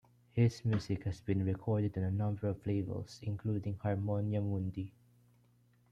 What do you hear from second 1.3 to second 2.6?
recorded on a number